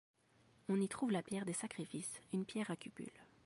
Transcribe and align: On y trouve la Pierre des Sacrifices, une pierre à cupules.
On 0.67 0.81
y 0.81 0.87
trouve 0.87 1.11
la 1.11 1.21
Pierre 1.21 1.45
des 1.45 1.53
Sacrifices, 1.53 2.21
une 2.33 2.43
pierre 2.43 2.71
à 2.71 2.75
cupules. 2.75 3.21